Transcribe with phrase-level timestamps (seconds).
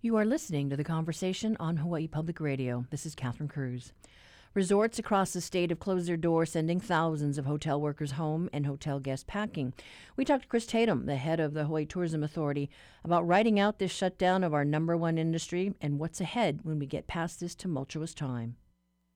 [0.00, 2.84] You are listening to the conversation on Hawaii Public Radio.
[2.90, 3.92] This is Catherine Cruz.
[4.54, 8.64] Resorts across the state have closed their doors, sending thousands of hotel workers home and
[8.64, 9.74] hotel guests packing.
[10.14, 12.70] We talked to Chris Tatum, the head of the Hawaii Tourism Authority,
[13.02, 16.86] about writing out this shutdown of our number one industry and what's ahead when we
[16.86, 18.54] get past this tumultuous time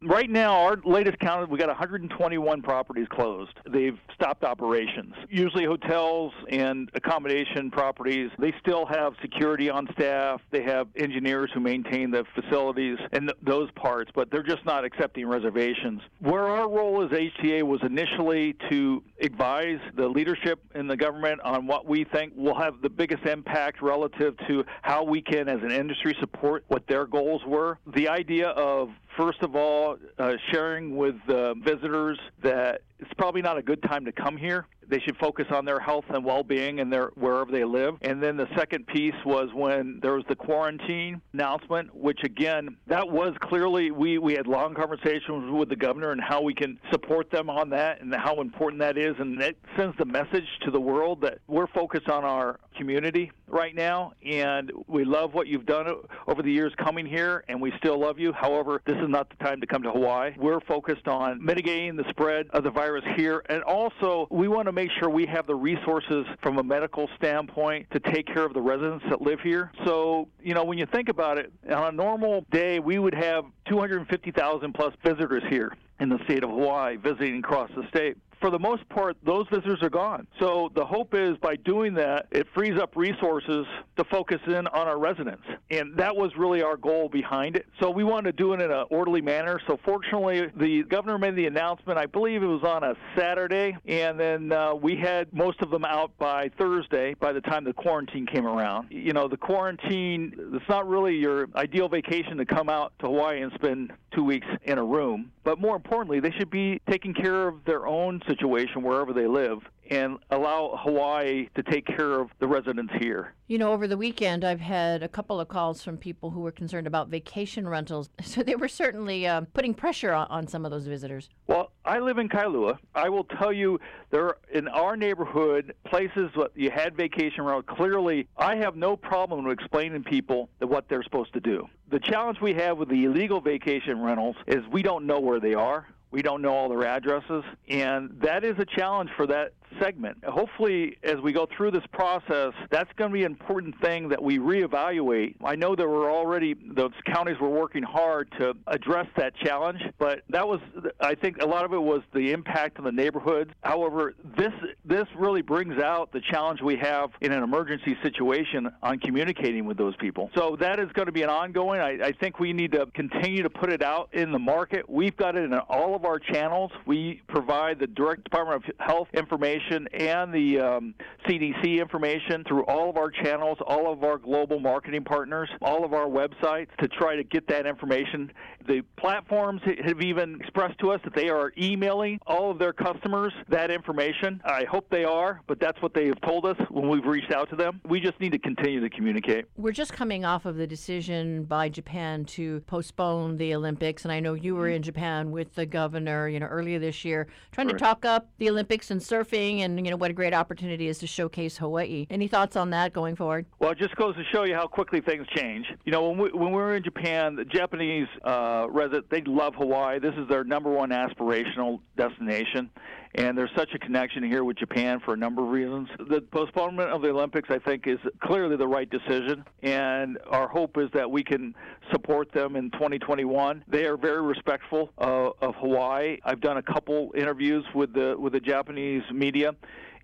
[0.04, 3.52] right now, our latest count, we got 121 properties closed.
[3.68, 5.14] They've stopped operations.
[5.28, 10.40] Usually, hotels and accommodation properties, they still have security on staff.
[10.50, 14.84] They have engineers who maintain the facilities and th- those parts, but they're just not
[14.84, 16.00] accepting reservations.
[16.20, 21.66] Where our role as HTA was initially to advise the leadership in the government on
[21.66, 25.70] what we think will have the biggest impact relative to how we can, as an
[25.70, 27.78] industry, support what their goals were.
[27.94, 33.58] The idea of first of all, uh, sharing with uh, visitors that it's probably not
[33.58, 34.66] a good time to come here.
[34.88, 37.94] They should focus on their health and well-being and their wherever they live.
[38.02, 43.08] And then the second piece was when there was the quarantine announcement, which again, that
[43.08, 47.30] was clearly we we had long conversations with the governor and how we can support
[47.30, 49.14] them on that and how important that is.
[49.18, 53.74] And it sends the message to the world that we're focused on our community right
[53.74, 55.86] now, and we love what you've done
[56.26, 58.32] over the years coming here, and we still love you.
[58.32, 60.32] However, this is not the time to come to Hawaii.
[60.38, 63.42] We're focused on mitigating the spread of the virus virus here.
[63.48, 67.90] And also, we want to make sure we have the resources from a medical standpoint
[67.92, 69.70] to take care of the residents that live here.
[69.84, 73.44] So, you know, when you think about it, on a normal day, we would have
[73.68, 78.58] 250,000 plus visitors here in the state of Hawaii visiting across the state for the
[78.58, 80.26] most part, those visitors are gone.
[80.40, 83.64] So the hope is by doing that, it frees up resources
[83.96, 85.44] to focus in on our residents.
[85.70, 87.66] And that was really our goal behind it.
[87.80, 89.60] So we wanted to do it in an orderly manner.
[89.66, 94.18] So fortunately, the governor made the announcement, I believe it was on a Saturday, and
[94.18, 98.26] then uh, we had most of them out by Thursday by the time the quarantine
[98.26, 98.88] came around.
[98.90, 103.40] You know, the quarantine, it's not really your ideal vacation to come out to Hawaii
[103.40, 105.32] and spend two weeks in a room.
[105.44, 109.58] But more importantly, they should be taking care of their own situation wherever they live
[109.92, 113.34] and allow Hawaii to take care of the residents here.
[113.46, 116.50] You know, over the weekend, I've had a couple of calls from people who were
[116.50, 118.08] concerned about vacation rentals.
[118.32, 121.28] So they were certainly uh, putting pressure on, on, some of those visitors.
[121.48, 122.78] Well, I live in Kailua.
[122.94, 123.78] I will tell you,
[124.10, 127.66] there are, in our neighborhood, places that you had vacation rentals.
[127.68, 131.68] Clearly, I have no problem explaining people what they're supposed to do.
[131.90, 135.52] The challenge we have with the illegal vacation rentals is we don't know where they
[135.52, 135.86] are.
[136.10, 140.24] We don't know all their addresses, and that is a challenge for that segment.
[140.24, 144.22] Hopefully, as we go through this process, that's going to be an important thing that
[144.22, 145.34] we reevaluate.
[145.44, 150.22] I know that we're already, those counties were working hard to address that challenge, but
[150.28, 150.60] that was,
[151.00, 153.50] I think a lot of it was the impact on the neighborhoods.
[153.62, 154.52] However, this,
[154.84, 159.78] this really brings out the challenge we have in an emergency situation on communicating with
[159.78, 160.30] those people.
[160.34, 161.80] So that is going to be an ongoing.
[161.80, 164.88] I, I think we need to continue to put it out in the market.
[164.90, 166.72] We've got it in all of of our channels.
[166.84, 170.94] We provide the direct Department of Health information and the um,
[171.26, 175.92] CDC information through all of our channels, all of our global marketing partners, all of
[175.92, 178.32] our websites to try to get that information.
[178.66, 183.32] The platforms have even expressed to us that they are emailing all of their customers
[183.48, 184.40] that information.
[184.44, 187.50] I hope they are, but that's what they have told us when we've reached out
[187.50, 187.80] to them.
[187.88, 189.46] We just need to continue to communicate.
[189.56, 194.20] We're just coming off of the decision by Japan to postpone the Olympics, and I
[194.20, 197.66] know you were in Japan with the governor governor, you know, earlier this year, trying
[197.66, 197.74] right.
[197.74, 200.98] to talk up the Olympics and surfing and, you know, what a great opportunity is
[200.98, 202.06] to showcase Hawaii.
[202.08, 203.44] Any thoughts on that going forward?
[203.58, 205.66] Well, it just goes to show you how quickly things change.
[205.84, 209.54] You know, when we, when we were in Japan, the Japanese uh, resident, they love
[209.56, 209.98] Hawaii.
[209.98, 212.70] This is their number one aspirational destination
[213.14, 215.88] and there's such a connection here with Japan for a number of reasons.
[215.98, 220.78] The postponement of the Olympics, I think, is clearly the right decision, and our hope
[220.78, 221.54] is that we can
[221.90, 223.64] support them in 2021.
[223.68, 226.18] They are very respectful uh, of Hawaii.
[226.24, 229.54] I've done a couple interviews with the with the Japanese media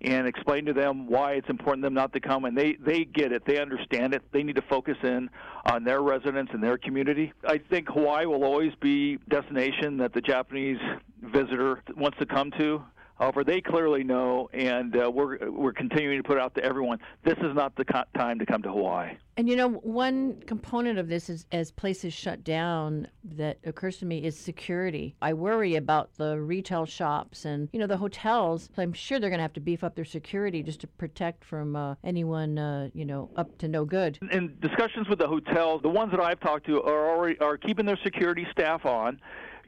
[0.01, 3.33] and explain to them why it's important them not to come and they they get
[3.33, 5.29] it they understand it they need to focus in
[5.65, 10.21] on their residents and their community i think hawaii will always be destination that the
[10.21, 10.79] japanese
[11.21, 12.81] visitor wants to come to
[13.19, 16.99] However, they clearly know, and uh, we're we're continuing to put out to everyone.
[17.23, 19.17] This is not the co- time to come to Hawaii.
[19.35, 24.05] And you know, one component of this is as places shut down that occurs to
[24.05, 25.15] me is security.
[25.21, 28.69] I worry about the retail shops and you know the hotels.
[28.77, 31.75] I'm sure they're going to have to beef up their security just to protect from
[31.75, 34.17] uh, anyone uh, you know up to no good.
[34.31, 37.85] In discussions with the hotels, the ones that I've talked to are already are keeping
[37.85, 39.19] their security staff on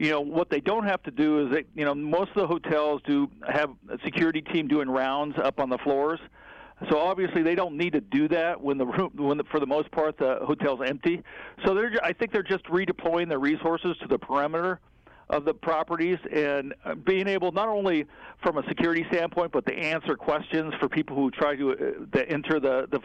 [0.02, 2.46] you know what they don't have to do is that you know most of the
[2.46, 6.18] hotels do have a security team doing rounds up on the floors
[6.90, 9.66] So obviously they don't need to do that when the room, when the, for the
[9.66, 11.22] most part the hotel's empty.
[11.64, 14.80] So they're, I think they're just redeploying their resources to the perimeter
[15.32, 18.04] of the properties and uh, being able not only
[18.42, 22.28] from a security standpoint but to answer questions for people who try to, uh, to
[22.28, 23.00] enter the, the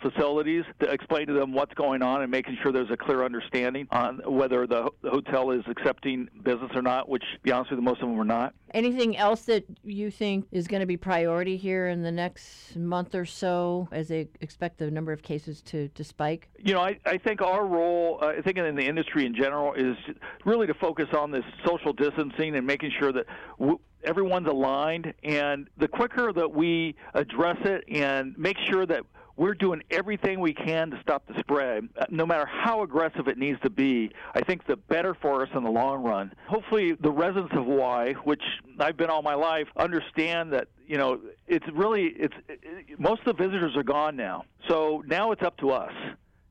[0.00, 3.88] facilities to explain to them what's going on and making sure there's a clear understanding
[3.90, 7.78] on whether the, the hotel is accepting business or not which to be honest with
[7.78, 10.96] you most of them are not Anything else that you think is going to be
[10.96, 15.62] priority here in the next month or so as they expect the number of cases
[15.62, 16.48] to, to spike?
[16.58, 19.74] You know, I, I think our role, uh, I think in the industry in general,
[19.74, 19.96] is
[20.44, 23.26] really to focus on this social distancing and making sure that
[23.58, 25.12] w- everyone's aligned.
[25.22, 29.04] And the quicker that we address it and make sure that
[29.36, 33.36] we're doing everything we can to stop the spread, uh, no matter how aggressive it
[33.36, 34.10] needs to be.
[34.34, 36.32] I think the better for us in the long run.
[36.46, 38.42] Hopefully, the residents of Hawaii, which
[38.78, 43.36] I've been all my life, understand that you know it's really it's it, most of
[43.36, 44.44] the visitors are gone now.
[44.68, 45.92] So now it's up to us.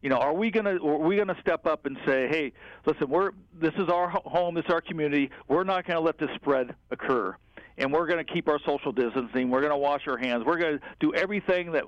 [0.04, 2.52] You know, are we gonna are we gonna step up and say, hey,
[2.86, 5.32] listen, we're this is our home, this is our community.
[5.48, 7.36] We're not going to let this spread occur
[7.78, 9.50] and we're going to keep our social distancing.
[9.50, 10.44] We're going to wash our hands.
[10.46, 11.84] We're going to do everything that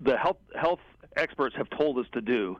[0.00, 0.80] the health health
[1.16, 2.56] experts have told us to do.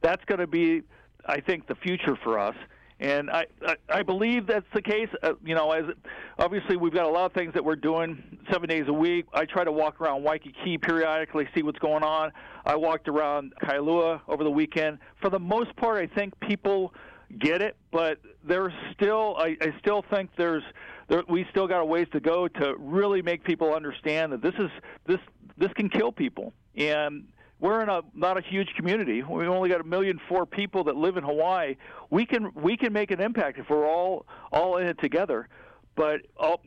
[0.00, 0.82] That's going to be,
[1.26, 2.54] I think, the future for us.
[3.00, 5.08] And I, I, I believe that's the case.
[5.22, 5.84] Uh, you know, as
[6.38, 9.26] obviously we've got a lot of things that we're doing seven days a week.
[9.32, 12.32] I try to walk around Waikiki periodically, see what's going on.
[12.66, 14.98] I walked around Kailua over the weekend.
[15.20, 16.92] For the most part, I think people
[17.38, 20.64] get it, but there's still, I, I still think there's
[21.08, 24.54] there, we still got a ways to go to really make people understand that this
[24.58, 24.70] is
[25.06, 25.18] this
[25.56, 27.24] this can kill people and
[27.60, 29.22] we're in a not a huge community.
[29.22, 31.76] We only got a million four people that live in Hawaii.
[32.10, 35.48] We can we can make an impact if we're all all in it together.
[35.96, 36.20] But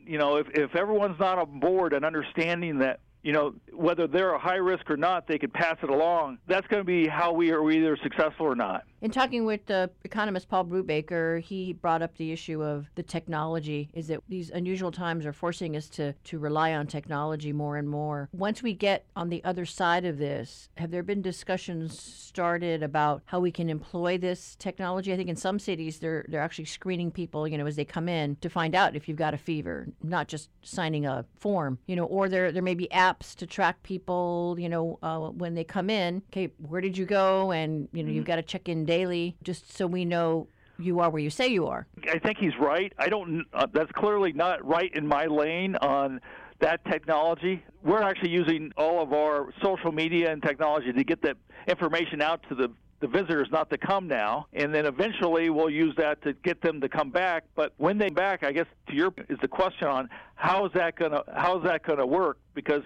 [0.04, 4.34] you know, if if everyone's not on board and understanding that you know, whether they're
[4.34, 6.38] a high risk or not, they could pass it along.
[6.48, 8.84] That's going to be how we are either successful or not.
[9.02, 13.90] In talking with uh, economist Paul Brewbaker, he brought up the issue of the technology.
[13.94, 17.88] Is that these unusual times are forcing us to to rely on technology more and
[17.90, 18.28] more.
[18.32, 23.22] Once we get on the other side of this, have there been discussions started about
[23.24, 25.12] how we can employ this technology?
[25.12, 28.08] I think in some cities they're they're actually screening people, you know, as they come
[28.08, 31.96] in to find out if you've got a fever, not just signing a form, you
[31.96, 35.64] know, or there there may be apps to track people, you know, uh, when they
[35.64, 36.22] come in.
[36.30, 37.50] Okay, where did you go?
[37.50, 38.14] And you know, mm-hmm.
[38.14, 40.48] you've got to check in daily, just so we know
[40.78, 41.86] you are where you say you are.
[42.10, 42.92] I think he's right.
[42.98, 43.46] I don't.
[43.54, 46.20] Uh, that's clearly not right in my lane on
[46.60, 47.64] that technology.
[47.82, 51.36] We're actually using all of our social media and technology to get that
[51.68, 52.68] information out to the
[53.00, 56.80] the visitors not to come now, and then eventually we'll use that to get them
[56.80, 57.42] to come back.
[57.56, 60.96] But when they back, I guess to your is the question on how is that
[60.96, 62.38] gonna how is that gonna work?
[62.54, 62.84] Because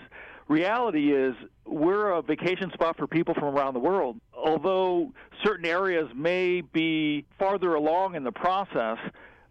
[0.48, 1.34] reality is
[1.64, 4.20] we're a vacation spot for people from around the world.
[4.34, 5.12] Although
[5.44, 8.98] certain areas may be farther along in the process,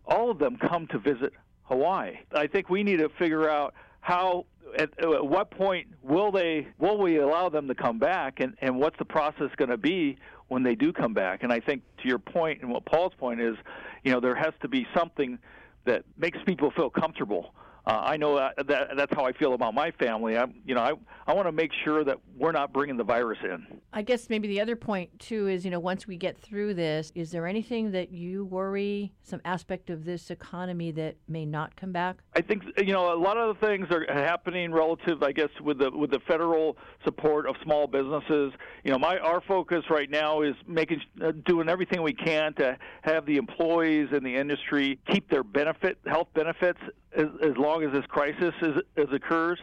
[0.06, 1.34] all of them come to visit
[1.64, 2.18] Hawaii.
[2.32, 4.46] I think we need to figure out how
[4.78, 8.78] at, at what point will they will we allow them to come back and, and
[8.78, 12.08] what's the process going to be when they do come back and I think to
[12.08, 13.56] your point and what Paul's point is
[14.04, 15.40] you know there has to be something
[15.86, 17.54] that makes people feel comfortable
[17.88, 20.38] uh, I know that, that that's how I feel about my family.
[20.38, 20.94] I, you know, I
[21.28, 23.66] I want to make sure that we're not bringing the virus in.
[23.94, 27.12] I guess maybe the other point too is, you know, once we get through this,
[27.14, 31.92] is there anything that you worry, some aspect of this economy that may not come
[31.92, 32.18] back?
[32.36, 35.77] I think you know a lot of the things are happening relative, I guess, with
[35.77, 38.51] the with the federal support of small businesses.
[38.84, 42.77] You know, my our focus right now is making uh, doing everything we can to
[43.04, 46.80] have the employees in the industry keep their benefit health benefits
[47.15, 49.60] as, as long as this crisis is, is occurs.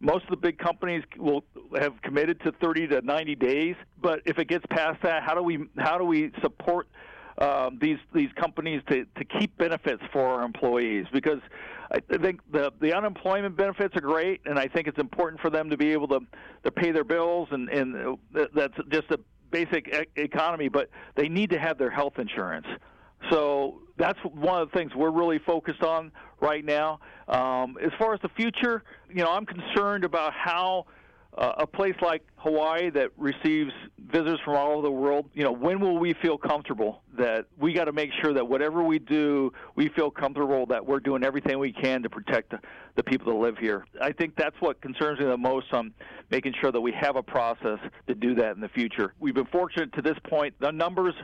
[0.00, 1.42] Most of the big companies will
[1.78, 5.42] have committed to 30 to 90 days, but if it gets past that, how do
[5.42, 6.88] we how do we support
[7.38, 11.06] um, these these companies to, to keep benefits for our employees?
[11.12, 11.40] Because
[11.90, 15.70] I think the the unemployment benefits are great, and I think it's important for them
[15.70, 16.20] to be able to
[16.64, 19.18] to pay their bills, and and that's just a
[19.50, 20.68] basic economy.
[20.68, 22.66] But they need to have their health insurance.
[23.30, 27.00] So that's one of the things we're really focused on right now.
[27.26, 30.86] Um, as far as the future, you know, I'm concerned about how
[31.36, 33.72] uh, a place like Hawaii that receives
[34.10, 37.72] visitors from all over the world, you know, when will we feel comfortable that we
[37.72, 41.58] got to make sure that whatever we do, we feel comfortable that we're doing everything
[41.58, 42.58] we can to protect the,
[42.96, 43.84] the people that live here.
[44.00, 45.92] I think that's what concerns me the most on
[46.30, 49.14] making sure that we have a process to do that in the future.
[49.20, 50.54] We've been fortunate to this point.
[50.60, 51.14] The numbers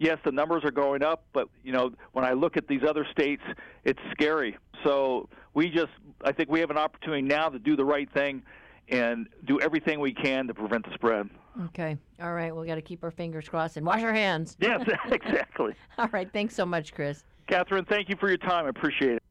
[0.00, 3.06] yes, the numbers are going up, but you know, when I look at these other
[3.12, 3.42] states,
[3.84, 4.56] it's scary.
[4.82, 5.92] So we just,
[6.24, 8.42] I think we have an opportunity now to do the right thing
[8.88, 11.28] and do everything we can to prevent the spread.
[11.66, 11.96] Okay.
[12.20, 12.54] All right.
[12.54, 14.56] We've got to keep our fingers crossed and wash our hands.
[14.58, 14.80] Yes,
[15.12, 15.74] exactly.
[15.98, 16.32] All right.
[16.32, 17.24] Thanks so much, Chris.
[17.46, 18.66] Catherine, thank you for your time.
[18.66, 19.22] I appreciate it.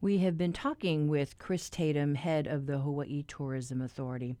[0.00, 4.36] We have been talking with Chris Tatum, head of the Hawaii Tourism Authority.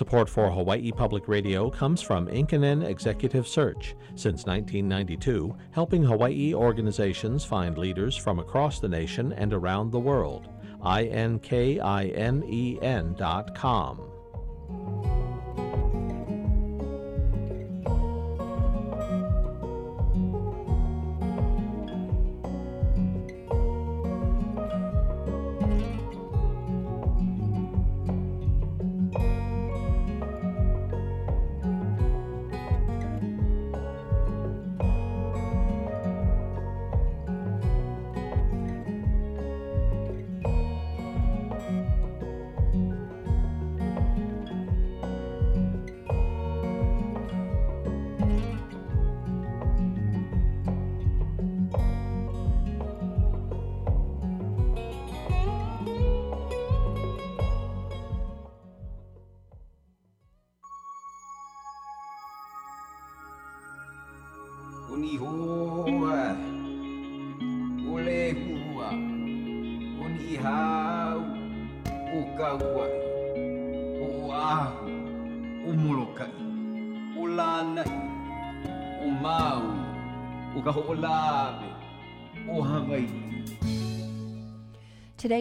[0.00, 7.44] Support for Hawaii Public Radio comes from Inkinen Executive Search, since 1992, helping Hawaii organizations
[7.44, 10.48] find leaders from across the nation and around the world.
[10.82, 11.44] I-N-K-I-N-E-N
[13.18, 14.00] dot com.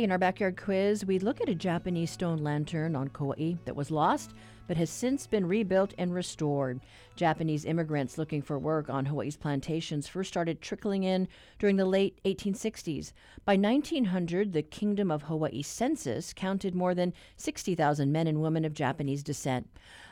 [0.09, 3.91] In our backyard quiz, we look at a Japanese stone lantern on Kauai that was
[3.91, 4.33] lost
[4.69, 6.79] but has since been rebuilt and restored.
[7.15, 12.19] Japanese immigrants looking for work on Hawaii's plantations first started trickling in during the late
[12.23, 13.11] 1860s.
[13.45, 18.75] By 1900, the Kingdom of Hawaii census counted more than 60,000 men and women of
[18.75, 19.67] Japanese descent.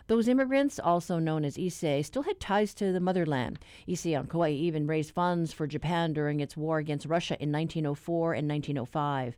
[0.08, 3.60] Those immigrants, also known as Issei, still had ties to the motherland.
[3.88, 8.34] Issei on Kauai even raised funds for Japan during its war against Russia in 1904
[8.34, 9.38] and 1905.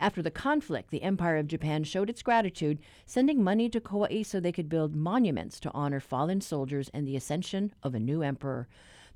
[0.00, 4.40] After the conflict, the Empire of Japan showed its gratitude, sending money to Kauai so
[4.40, 8.66] they could build monuments to honor fallen soldiers and the ascension of a new emperor.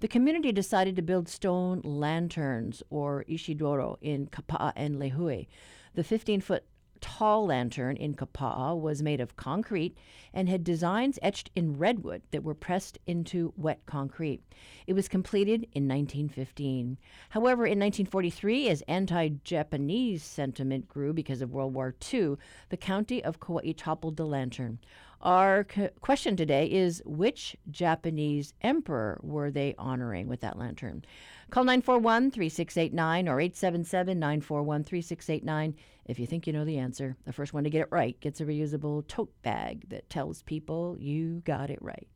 [0.00, 5.46] The community decided to build stone lanterns, or ishidoro, in Kapa'a and Lihue.
[5.94, 6.64] The 15 foot
[7.04, 9.94] tall lantern in Kapa'a was made of concrete
[10.32, 14.40] and had designs etched in redwood that were pressed into wet concrete.
[14.86, 16.96] It was completed in 1915.
[17.28, 22.36] However, in 1943, as anti Japanese sentiment grew because of World War II,
[22.70, 24.78] the county of Kauai toppled the lantern.
[25.20, 31.04] Our c- question today is which Japanese emperor were they honoring with that lantern?
[31.50, 35.74] Call 941 3689 or 877 941 3689
[36.06, 37.16] if you think you know the answer.
[37.24, 40.96] The first one to get it right gets a reusable tote bag that tells people
[40.98, 42.08] you got it right.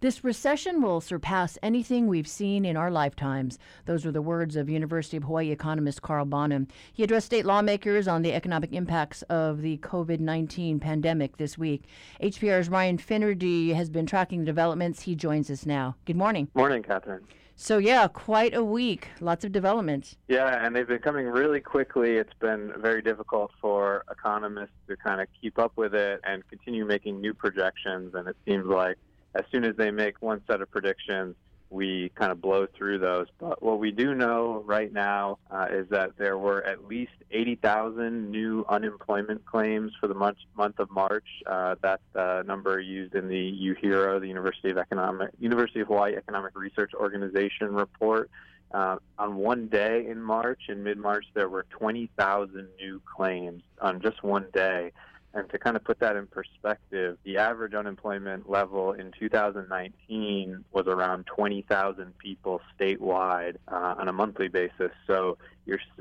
[0.00, 3.58] This recession will surpass anything we've seen in our lifetimes.
[3.84, 6.68] Those were the words of University of Hawaii economist Carl Bonham.
[6.92, 11.82] He addressed state lawmakers on the economic impacts of the COVID 19 pandemic this week.
[12.22, 15.02] HPR's Ryan Finnerty has been tracking the developments.
[15.02, 15.96] He joins us now.
[16.04, 16.46] Good morning.
[16.54, 17.24] Morning, Catherine.
[17.56, 19.08] So, yeah, quite a week.
[19.20, 20.16] Lots of developments.
[20.28, 22.18] Yeah, and they've been coming really quickly.
[22.18, 26.84] It's been very difficult for economists to kind of keep up with it and continue
[26.84, 28.14] making new projections.
[28.14, 28.96] And it seems like
[29.38, 31.36] as soon as they make one set of predictions,
[31.70, 33.26] we kind of blow through those.
[33.38, 38.30] But what we do know right now uh, is that there were at least 80,000
[38.30, 41.26] new unemployment claims for the month, month of March.
[41.46, 46.16] Uh, that's the number used in the UHERO, the University of Economic University of Hawaii
[46.16, 48.30] Economic Research Organization report.
[48.72, 54.22] Uh, on one day in March, in mid-March, there were 20,000 new claims on just
[54.22, 54.92] one day.
[55.34, 60.86] And to kind of put that in perspective, the average unemployment level in 2019 was
[60.86, 64.90] around 20,000 people statewide uh, on a monthly basis.
[65.06, 65.36] So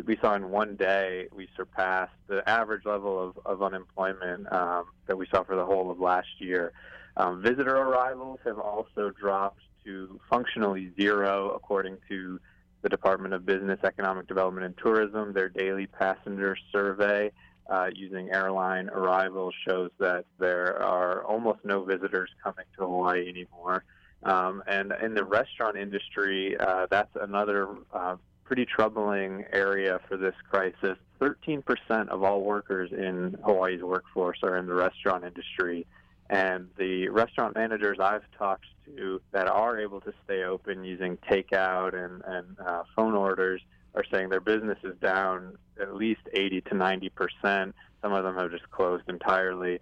[0.05, 5.17] we saw in one day we surpassed the average level of, of unemployment um, that
[5.17, 6.71] we saw for the whole of last year.
[7.17, 12.39] Um, visitor arrivals have also dropped to functionally zero, according to
[12.81, 15.33] the Department of Business, Economic Development, and Tourism.
[15.33, 17.31] Their daily passenger survey
[17.69, 23.83] uh, using airline arrivals shows that there are almost no visitors coming to Hawaii anymore.
[24.23, 30.35] Um, and in the restaurant industry, uh, that's another uh, pretty troubling area for this
[30.49, 30.97] crisis.
[31.21, 31.63] 13%
[32.09, 35.85] of all workers in Hawaii's workforce are in the restaurant industry.
[36.29, 41.93] And the restaurant managers I've talked to that are able to stay open using takeout
[41.93, 43.61] and, and uh, phone orders
[43.97, 47.75] are saying their business is down at least 80 to 90 percent.
[48.01, 49.79] Some of them have just closed entirely.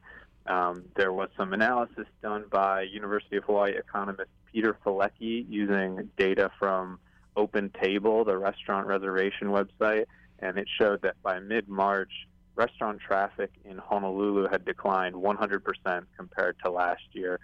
[0.48, 6.50] Um, there was some analysis done by University of Hawaii economist Peter Fuleky using data
[6.58, 7.00] from
[7.36, 10.06] Open Table, the restaurant reservation website,
[10.40, 12.12] and it showed that by mid-March,
[12.56, 17.40] restaurant traffic in Honolulu had declined 100% compared to last year.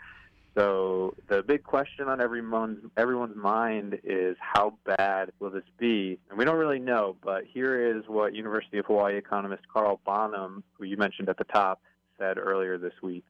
[0.55, 6.19] So the big question on everyone's everyone's mind is how bad will this be?
[6.29, 10.63] And we don't really know, but here is what University of Hawaii economist Carl Bonham,
[10.73, 11.81] who you mentioned at the top,
[12.17, 13.23] said earlier this week.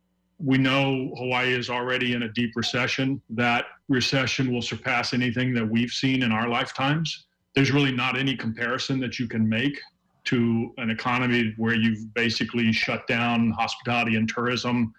[0.44, 3.22] We know Hawaii is already in a deep recession.
[3.30, 7.26] That recession will surpass anything that we've seen in our lifetimes.
[7.54, 9.80] There's really not any comparison that you can make
[10.24, 14.94] to an economy where you've basically shut down hospitality and tourism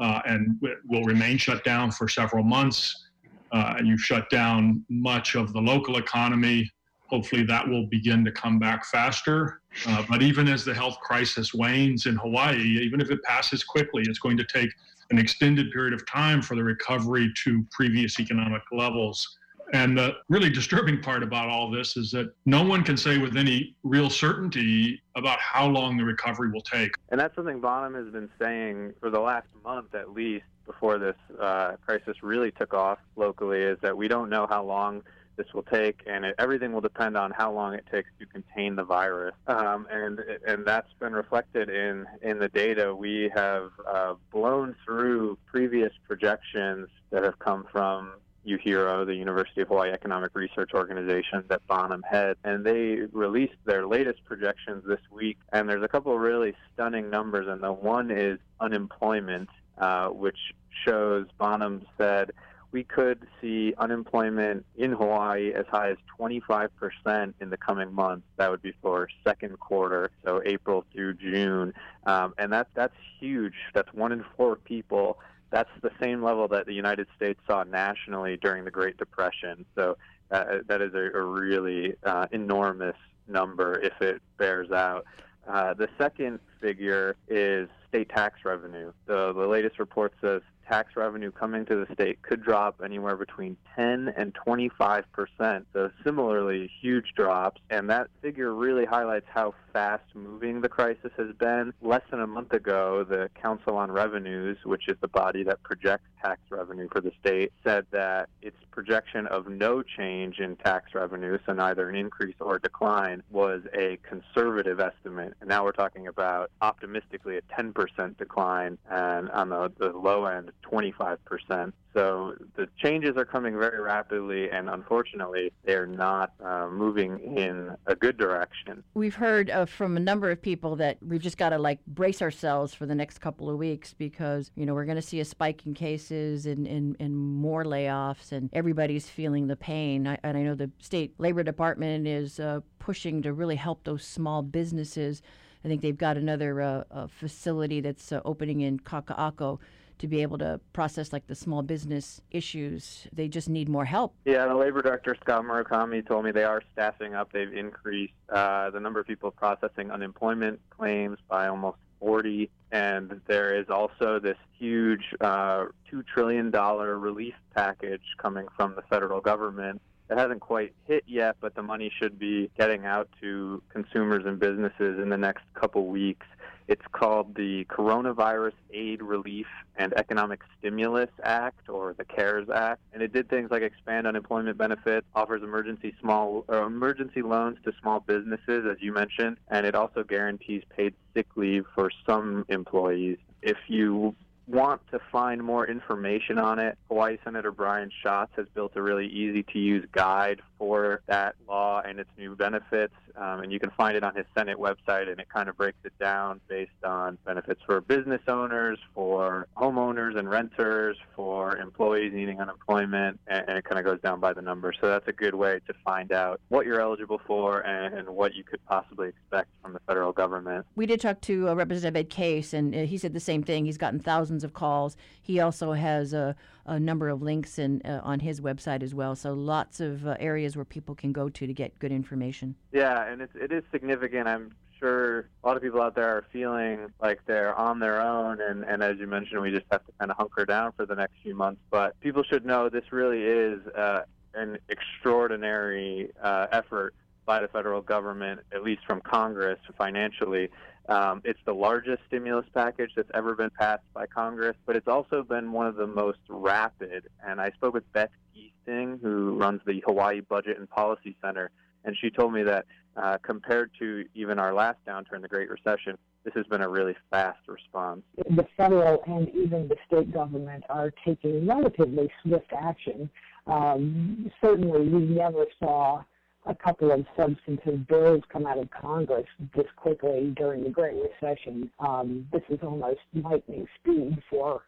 [0.00, 3.08] uh, and will remain shut down for several months.
[3.52, 6.70] Uh, you've shut down much of the local economy.
[7.08, 9.60] Hopefully, that will begin to come back faster.
[9.86, 14.02] Uh, but even as the health crisis wanes in Hawaii, even if it passes quickly,
[14.06, 14.70] it's going to take
[15.10, 19.38] an extended period of time for the recovery to previous economic levels.
[19.72, 23.36] And the really disturbing part about all this is that no one can say with
[23.36, 26.92] any real certainty about how long the recovery will take.
[27.10, 31.16] And that's something Bonham has been saying for the last month at least before this
[31.40, 35.02] uh, crisis really took off locally is that we don't know how long
[35.36, 38.74] this will take, and it, everything will depend on how long it takes to contain
[38.74, 39.34] the virus.
[39.46, 42.94] Um, and and that's been reflected in in the data.
[42.94, 48.12] We have uh, blown through previous projections that have come from
[48.46, 53.86] UHERO, the University of Hawaii Economic Research Organization that Bonham head, and they released their
[53.86, 55.38] latest projections this week.
[55.52, 60.38] And there's a couple of really stunning numbers, and the one is unemployment, uh, which
[60.84, 62.32] shows Bonham said
[62.72, 68.26] we could see unemployment in Hawaii as high as 25% in the coming months.
[68.36, 71.72] That would be for second quarter, so April through June,
[72.04, 73.54] um, and that that's huge.
[73.72, 75.18] That's one in four people
[75.50, 79.64] that's the same level that the United States saw nationally during the Great Depression.
[79.74, 79.96] So
[80.30, 82.96] uh, that is a, a really uh, enormous
[83.28, 85.04] number if it bears out.
[85.46, 88.92] Uh, the second figure is state tax revenue.
[89.06, 93.56] The, the latest report says tax revenue coming to the state could drop anywhere between
[93.74, 95.66] 10 and 25 percent.
[95.72, 97.60] So similarly, huge drops.
[97.70, 101.72] And that figure really highlights how fast moving the crisis has been.
[101.82, 106.08] Less than a month ago, the Council on Revenues, which is the body that projects
[106.26, 111.38] tax revenue for the state, said that its projection of no change in tax revenue,
[111.46, 115.34] so neither an increase or a decline, was a conservative estimate.
[115.40, 120.50] And now we're talking about optimistically a 10% decline, and on the, the low end,
[120.70, 121.72] 25%.
[121.96, 127.96] So the changes are coming very rapidly, and unfortunately, they're not uh, moving in a
[127.96, 128.84] good direction.
[128.92, 132.20] We've heard uh, from a number of people that we've just got to like brace
[132.20, 135.24] ourselves for the next couple of weeks because you know we're going to see a
[135.24, 140.06] spike in cases and, and, and more layoffs, and everybody's feeling the pain.
[140.06, 144.04] I, and I know the state labor department is uh, pushing to really help those
[144.04, 145.22] small businesses.
[145.64, 149.60] I think they've got another uh, facility that's uh, opening in Kaka'ako
[149.98, 153.06] to be able to process like the small business issues.
[153.12, 154.14] They just need more help.
[154.24, 157.32] Yeah, the labor director Scott Murakami told me they are staffing up.
[157.32, 162.50] They've increased uh, the number of people processing unemployment claims by almost 40.
[162.72, 169.20] And there is also this huge uh, $2 trillion relief package coming from the federal
[169.20, 169.80] government.
[170.08, 174.38] It hasn't quite hit yet, but the money should be getting out to consumers and
[174.38, 176.26] businesses in the next couple weeks.
[176.68, 183.02] It's called the Coronavirus Aid Relief and Economic Stimulus Act, or the CARES Act, and
[183.02, 188.00] it did things like expand unemployment benefits, offers emergency small uh, emergency loans to small
[188.00, 193.18] businesses, as you mentioned, and it also guarantees paid sick leave for some employees.
[193.42, 194.16] If you
[194.48, 199.06] want to find more information on it, Hawaii Senator Brian Schatz has built a really
[199.06, 202.94] easy to use guide for that law and its new benefits.
[203.16, 205.78] Um, and you can find it on his Senate website, and it kind of breaks
[205.84, 212.40] it down based on benefits for business owners, for homeowners and renters, for employees needing
[212.40, 214.76] unemployment, and, and it kind of goes down by the numbers.
[214.80, 218.34] So that's a good way to find out what you're eligible for and, and what
[218.34, 220.66] you could possibly expect from the federal government.
[220.74, 223.64] We did talk to uh, Representative Ed Case, and uh, he said the same thing.
[223.64, 224.96] He's gotten thousands of calls.
[225.22, 226.36] He also has a,
[226.66, 229.14] a number of links in, uh, on his website as well.
[229.16, 232.56] So lots of uh, areas where people can go to to get good information.
[232.72, 234.28] Yeah, and it's, it is significant.
[234.28, 238.40] I'm sure a lot of people out there are feeling like they're on their own,
[238.40, 240.94] and, and as you mentioned, we just have to kind of hunker down for the
[240.94, 241.60] next few months.
[241.70, 244.02] But people should know this really is uh,
[244.34, 250.48] an extraordinary uh, effort by the federal government, at least from Congress financially.
[250.88, 255.22] Um, it's the largest stimulus package that's ever been passed by Congress, but it's also
[255.22, 257.08] been one of the most rapid.
[257.26, 261.50] And I spoke with Beth Giesting, who runs the Hawaii Budget and Policy Center,
[261.84, 265.98] and she told me that uh, compared to even our last downturn, the Great Recession,
[266.24, 268.02] this has been a really fast response.
[268.16, 273.10] The federal and even the state government are taking relatively swift action.
[273.46, 276.02] Um, certainly, we never saw
[276.46, 281.70] a couple of substantive bills come out of Congress this quickly during the Great Recession.
[281.80, 284.62] Um, this is almost lightning speed for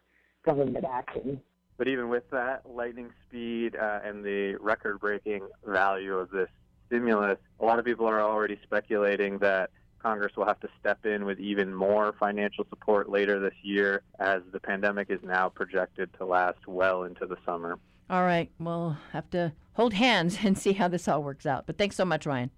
[0.45, 1.41] government action.
[1.77, 6.49] But even with that lightning speed uh, and the record breaking value of this
[6.87, 9.69] stimulus, a lot of people are already speculating that
[10.01, 14.41] Congress will have to step in with even more financial support later this year as
[14.51, 17.77] the pandemic is now projected to last well into the summer.
[18.09, 18.49] All right.
[18.59, 21.65] We'll have to hold hands and see how this all works out.
[21.65, 22.51] But thanks so much, Ryan.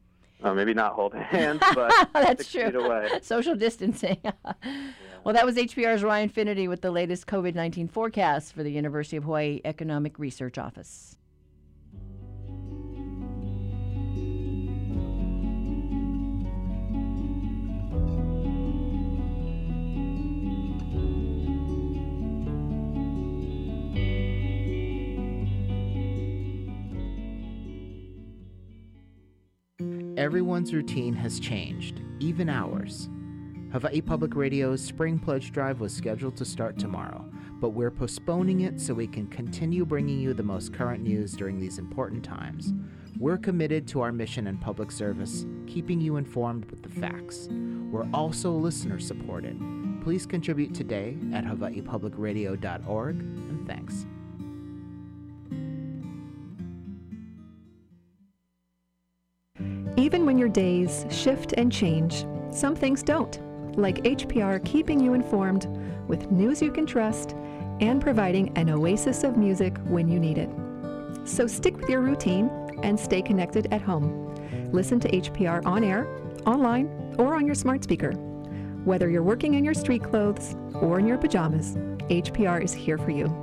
[0.44, 2.66] Uh, maybe not hold hands, but That's true.
[2.66, 3.10] feet away.
[3.22, 4.18] Social distancing.
[5.24, 9.18] Well, that was HPR's Ryan Finnerty with the latest COVID 19 forecast for the University
[9.18, 11.16] of Hawaii Economic Research Office.
[30.22, 33.10] Everyone's routine has changed, even ours.
[33.72, 37.28] Hawaii Public Radio's Spring Pledge Drive was scheduled to start tomorrow,
[37.60, 41.60] but we're postponing it so we can continue bringing you the most current news during
[41.60, 42.72] these important times.
[43.18, 47.48] We're committed to our mission and public service, keeping you informed with the facts.
[47.90, 49.60] We're also listener supported.
[50.04, 54.06] Please contribute today at hawaiipublicradio.org, and thanks.
[60.12, 63.40] Even when your days shift and change, some things don't,
[63.80, 65.68] like HPR keeping you informed
[66.10, 67.34] with news you can trust
[67.80, 70.50] and providing an oasis of music when you need it.
[71.24, 72.50] So stick with your routine
[72.84, 74.36] and stay connected at home.
[74.74, 76.06] Listen to HPR on air,
[76.46, 78.12] online, or on your smart speaker.
[78.84, 81.78] Whether you're working in your street clothes or in your pajamas,
[82.10, 83.34] HPR is here for you.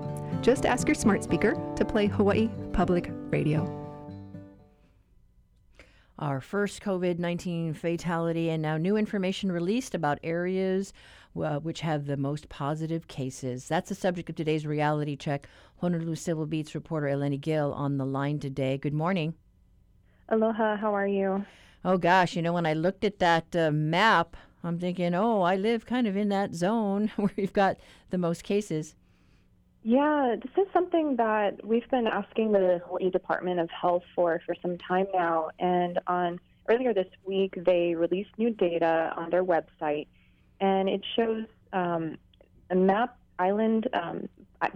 [0.43, 3.78] Just ask your smart speaker to play Hawaii Public Radio.
[6.19, 10.93] Our first COVID 19 fatality, and now new information released about areas
[11.37, 13.69] uh, which have the most positive cases.
[13.69, 15.49] That's the subject of today's reality check.
[15.77, 18.79] Honolulu Civil Beat's reporter Eleni Gill on the line today.
[18.79, 19.35] Good morning.
[20.29, 21.47] Aloha, how are you?
[21.85, 25.55] Oh, gosh, you know, when I looked at that uh, map, I'm thinking, oh, I
[25.55, 27.77] live kind of in that zone where you've got
[28.11, 28.97] the most cases.
[29.83, 34.55] Yeah, this is something that we've been asking the Hawaii Department of Health for for
[34.61, 35.51] some time now.
[35.59, 40.09] And on earlier this week, they released new data on their website,
[40.61, 42.19] and it shows um,
[42.71, 44.29] a map island um,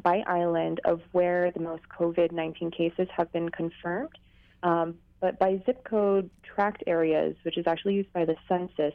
[0.03, 4.17] by island of where the most COVID 19 cases have been confirmed.
[4.63, 8.95] Um, but by zip code tracked areas, which is actually used by the census.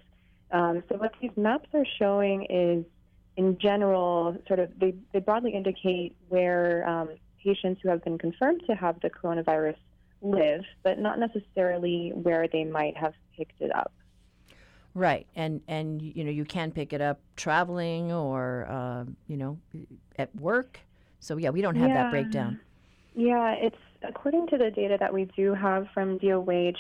[0.52, 2.86] Um, so what these maps are showing is
[3.38, 7.10] in general, sort of, they, they broadly indicate where um,
[7.42, 9.76] patients who have been confirmed to have the coronavirus
[10.22, 13.94] live, but not necessarily where they might have picked it up.
[14.96, 19.60] Right, and and you know you can pick it up traveling or uh, you know
[20.18, 20.80] at work.
[21.20, 22.04] So yeah, we don't have yeah.
[22.04, 22.60] that breakdown.
[23.14, 26.80] Yeah, it's according to the data that we do have from DOH.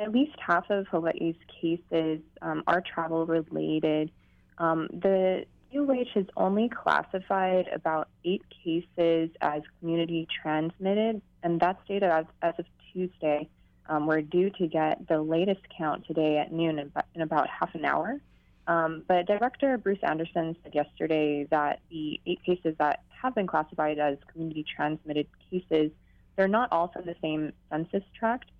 [0.00, 4.10] At least half of Hawaii's cases um, are travel related.
[4.58, 12.12] Um, the DOH has only classified about eight cases as community transmitted, and that's data
[12.12, 13.48] as, as of Tuesday.
[13.88, 17.74] Um, we're due to get the latest count today at noon in, in about half
[17.74, 18.20] an hour.
[18.66, 23.98] Um, but Director Bruce Anderson said yesterday that the eight cases that have been classified
[23.98, 25.90] as community transmitted cases,
[26.36, 28.50] they're not all from the same census tract.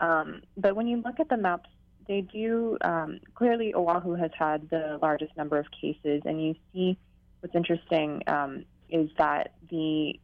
[0.00, 1.68] Um, but when you look at the maps,
[2.06, 6.96] they do um, clearly Oahu has had the largest number of cases, and you see
[7.40, 10.18] what's interesting um, is that the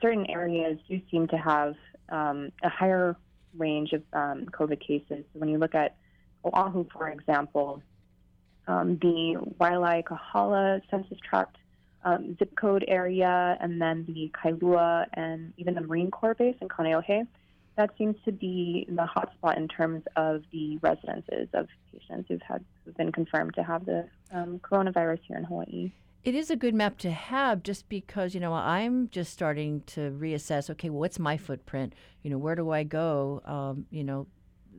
[0.00, 1.74] certain areas do seem to have
[2.08, 3.16] um, a higher
[3.56, 5.24] range of um, COVID cases.
[5.32, 5.96] When you look at
[6.44, 7.82] Oahu, for example,
[8.66, 11.56] um, the Waialae Kahala census tract
[12.04, 16.68] um, zip code area, and then the Kailua and even the Marine Corps base in
[16.68, 17.26] Kaneohe,
[17.76, 22.64] that seems to be the hotspot in terms of the residences of patients who've had
[22.84, 25.92] who've been confirmed to have the um, coronavirus here in Hawaii.
[26.22, 30.10] It is a good map to have just because, you know, I'm just starting to
[30.12, 31.92] reassess okay, well, what's my footprint?
[32.22, 33.42] You know, where do I go?
[33.44, 34.26] Um, you know,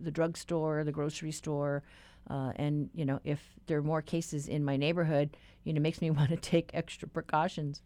[0.01, 1.83] the drugstore, the grocery store.
[2.27, 6.01] Uh, and, you know, if there are more cases in my neighborhood, you know, makes
[6.01, 7.83] me want to take extra precautions.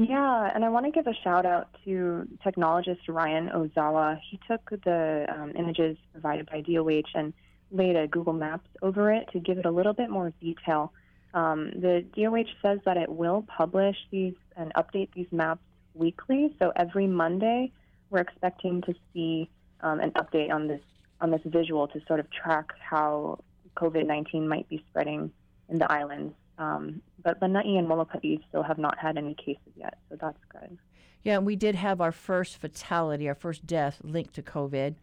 [0.00, 4.20] Yeah, and I want to give a shout out to technologist Ryan Ozawa.
[4.30, 7.32] He took the um, images provided by DOH and
[7.72, 10.92] laid a Google Maps over it to give it a little bit more detail.
[11.34, 16.54] Um, the DOH says that it will publish these and update these maps weekly.
[16.60, 17.72] So every Monday,
[18.10, 20.82] we're expecting to see um, an update on this
[21.20, 23.40] on this visual to sort of track how
[23.76, 25.32] COVID-19 might be spreading
[25.68, 26.34] in the islands.
[26.58, 30.76] Um, but Lanai and Molokai still have not had any cases yet, so that's good.
[31.22, 34.96] Yeah, and we did have our first fatality, our first death linked to COVID.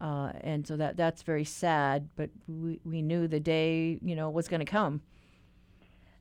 [0.00, 4.30] Uh, and so that that's very sad, but we, we knew the day, you know,
[4.30, 5.00] was going to come.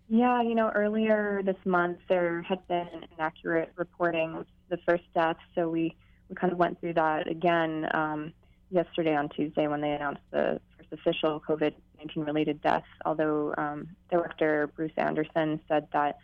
[0.10, 5.38] Yeah, you know, earlier this month there had been inaccurate reporting of the first death,
[5.54, 5.96] so we,
[6.30, 8.34] we kind of went through that again um,
[8.70, 12.84] yesterday on Tuesday when they announced the first official COVID 19 related death.
[13.06, 16.20] Although um, Director Bruce Anderson said that,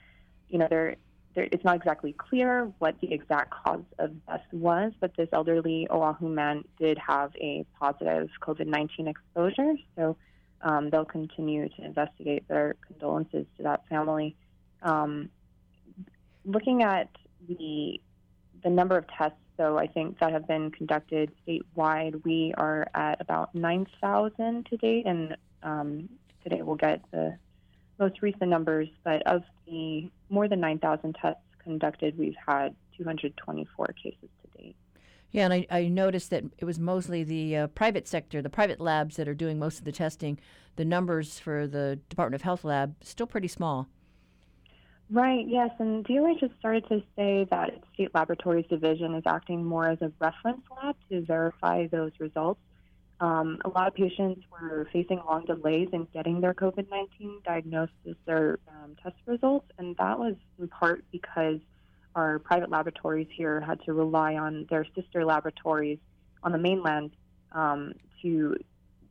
[0.49, 0.95] you know, there,
[1.35, 5.87] there, it's not exactly clear what the exact cause of death was, but this elderly
[5.89, 9.73] Oahu man did have a positive COVID 19 exposure.
[9.95, 10.15] So
[10.61, 14.35] um, they'll continue to investigate their condolences to that family.
[14.81, 15.29] Um,
[16.45, 17.09] looking at
[17.47, 17.99] the
[18.63, 23.19] the number of tests, though, I think that have been conducted statewide, we are at
[23.21, 26.09] about 9,000 to date, and um,
[26.43, 27.37] today we'll get the
[27.99, 28.89] most recent numbers.
[29.03, 34.75] But of the more than 9,000 tests conducted, we've had 224 cases to date.
[35.31, 38.79] Yeah, and I, I noticed that it was mostly the uh, private sector, the private
[38.79, 40.39] labs that are doing most of the testing.
[40.75, 43.87] The numbers for the Department of Health lab still pretty small.
[45.09, 49.63] Right, yes, and DOH has started to say that its state laboratories division is acting
[49.63, 52.59] more as a reference lab to verify those results.
[53.19, 58.17] Um, a lot of patients were facing long delays in getting their COVID 19 diagnosis
[58.27, 61.59] or um, test results, and that was in part because
[62.15, 65.99] our private laboratories here had to rely on their sister laboratories
[66.43, 67.11] on the mainland
[67.51, 68.55] um, to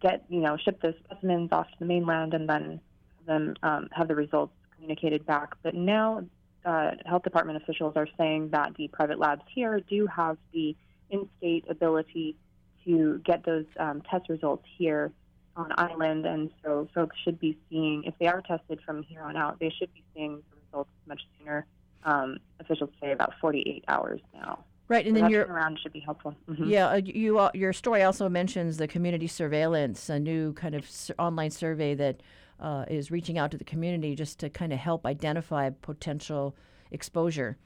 [0.00, 2.81] get, you know, ship those specimens off to the mainland and then
[3.26, 4.52] them um, have the results
[4.83, 5.55] communicated back.
[5.62, 6.25] But now,
[6.64, 10.77] uh, health department officials are saying that the private labs here do have the
[11.11, 12.37] in-state ability
[12.85, 15.12] to get those um, test results here
[15.57, 19.37] on island, and so folks should be seeing if they are tested from here on
[19.37, 21.66] out, they should be seeing the results much sooner
[22.05, 24.64] um, officials say about 48 hours now.
[24.88, 26.35] Right, and so then your turnaround should be helpful.
[26.49, 26.68] Mhm.
[26.68, 30.88] yeah, uh, you uh, your story also mentions the community surveillance, a new kind of
[31.18, 32.21] online survey that
[32.62, 36.55] uh, is reaching out to the community just to kind of help identify potential
[36.90, 37.59] exposure.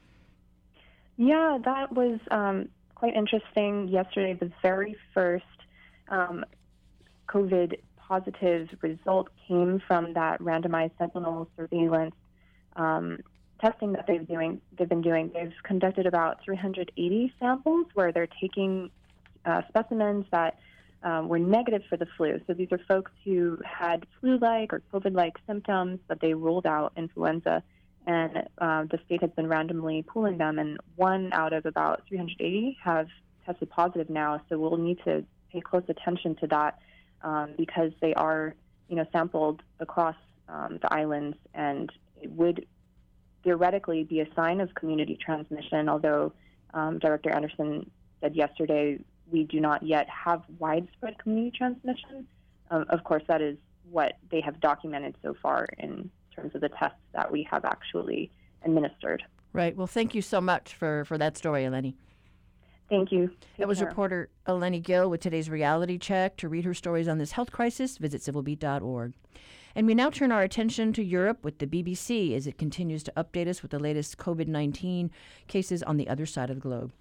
[1.16, 3.88] Yeah, that was um, quite interesting.
[3.88, 5.44] Yesterday, the very first
[6.09, 6.44] um,
[7.28, 12.14] COVID positive result came from that randomized sentinel surveillance
[12.76, 13.18] um,
[13.61, 14.61] testing that they've doing.
[14.78, 15.30] They've been doing.
[15.35, 18.90] They've conducted about 380 samples where they're taking
[19.44, 20.59] uh, specimens that
[21.07, 22.40] um, were negative for the flu.
[22.47, 27.62] So these are folks who had flu-like or COVID-like symptoms, but they ruled out influenza
[28.07, 32.79] and uh, the state has been randomly pooling them, and one out of about 380
[32.83, 33.09] have
[33.45, 34.40] tested positive now.
[34.49, 36.79] So we'll need to pay close attention to that
[37.23, 38.55] um, because they are,
[38.88, 40.14] you know, sampled across
[40.49, 41.90] um, the islands, and
[42.23, 42.64] it would
[43.42, 45.88] theoretically be a sign of community transmission.
[45.88, 46.33] Although
[46.75, 47.90] um, Director Anderson
[48.21, 52.26] said yesterday we do not yet have widespread community transmission.
[52.70, 53.56] Um, of course, that is
[53.90, 58.30] what they have documented so far in terms of the tests that we have actually
[58.64, 59.22] administered.
[59.52, 59.76] Right.
[59.76, 61.94] Well, thank you so much for, for that story, Eleni.
[62.88, 63.30] Thank you.
[63.58, 63.88] That was care.
[63.88, 66.36] reporter Eleni Gill with today's reality check.
[66.38, 69.12] To read her stories on this health crisis, visit civilbeat.org.
[69.74, 73.12] And we now turn our attention to Europe with the BBC as it continues to
[73.16, 75.10] update us with the latest COVID 19
[75.48, 76.92] cases on the other side of the globe.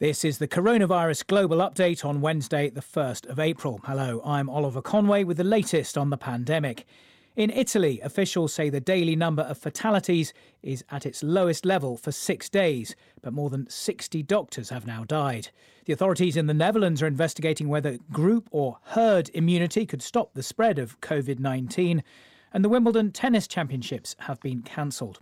[0.00, 3.80] This is the Coronavirus Global Update on Wednesday, the 1st of April.
[3.82, 6.86] Hello, I'm Oliver Conway with the latest on the pandemic.
[7.34, 10.32] In Italy, officials say the daily number of fatalities
[10.62, 15.02] is at its lowest level for six days, but more than 60 doctors have now
[15.02, 15.48] died.
[15.86, 20.44] The authorities in the Netherlands are investigating whether group or herd immunity could stop the
[20.44, 22.04] spread of COVID 19,
[22.52, 25.18] and the Wimbledon Tennis Championships have been cancelled.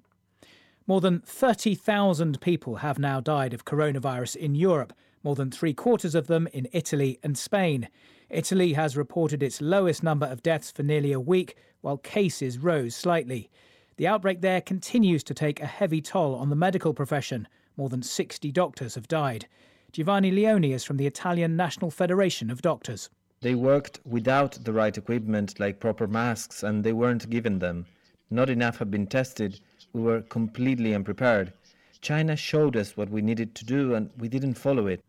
[0.89, 4.93] More than 30,000 people have now died of coronavirus in Europe,
[5.25, 7.89] more than three quarters of them in Italy and Spain.
[8.31, 12.95] Italy has reported its lowest number of deaths for nearly a week, while cases rose
[12.95, 13.51] slightly.
[13.97, 17.49] The outbreak there continues to take a heavy toll on the medical profession.
[17.77, 19.49] More than 60 doctors have died.
[19.91, 23.11] Giovanni Leoni is from the Italian National Federation of Doctors.
[23.41, 27.87] They worked without the right equipment like proper masks, and they weren't given them.
[28.31, 29.61] Not enough had been tested,
[29.93, 31.53] we were completely unprepared.
[32.01, 35.03] China showed us what we needed to do, and we didn't follow it.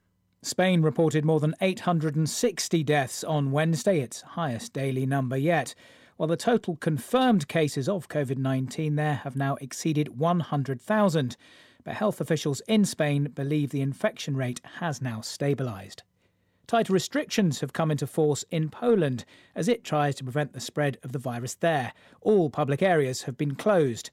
[0.43, 5.75] Spain reported more than 860 deaths on Wednesday, its highest daily number yet,
[6.15, 11.37] while the total confirmed cases of COVID 19 there have now exceeded 100,000.
[11.83, 16.01] But health officials in Spain believe the infection rate has now stabilised.
[16.67, 19.23] Tighter restrictions have come into force in Poland
[19.55, 21.93] as it tries to prevent the spread of the virus there.
[22.19, 24.09] All public areas have been closed.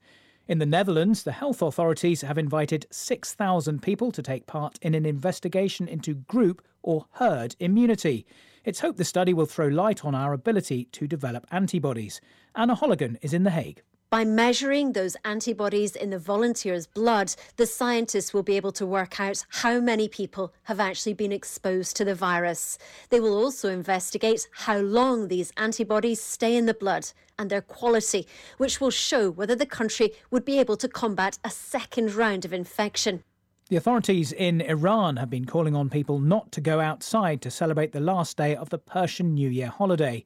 [0.46, 5.06] In the Netherlands, the health authorities have invited 6,000 people to take part in an
[5.06, 8.26] investigation into group or herd immunity.
[8.62, 12.20] It's hoped the study will throw light on our ability to develop antibodies.
[12.54, 13.80] Anna Holligan is in The Hague.
[14.14, 19.18] By measuring those antibodies in the volunteers' blood, the scientists will be able to work
[19.18, 22.78] out how many people have actually been exposed to the virus.
[23.10, 28.28] They will also investigate how long these antibodies stay in the blood and their quality,
[28.56, 32.52] which will show whether the country would be able to combat a second round of
[32.52, 33.24] infection.
[33.68, 37.90] The authorities in Iran have been calling on people not to go outside to celebrate
[37.90, 40.22] the last day of the Persian New Year holiday.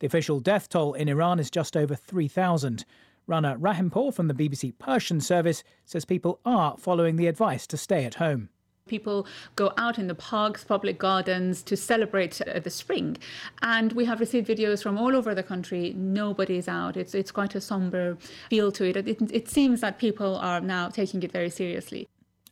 [0.00, 2.84] The official death toll in Iran is just over 3,000.
[3.30, 8.04] Rana Rahimpour from the BBC Persian service says people are following the advice to stay
[8.04, 8.48] at home.
[8.88, 13.16] People go out in the parks, public gardens to celebrate uh, the spring.
[13.62, 15.94] And we have received videos from all over the country.
[15.96, 16.96] Nobody's out.
[16.96, 18.96] It's, it's quite a somber feel to it.
[18.96, 19.30] it.
[19.30, 22.08] It seems that people are now taking it very seriously.